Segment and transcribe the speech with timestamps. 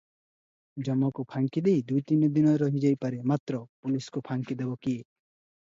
[0.87, 5.07] ଯମକୁ ଫାଙ୍କିଦେଇ ଦୁଇ ତିନିଦିନ ରହିଯାଇପାରେ; ମାତ୍ର ପୁଲିସ୍କୁ ଫାଙ୍କିଦେବ କିଏ?